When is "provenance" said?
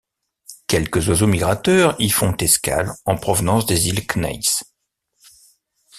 3.17-3.67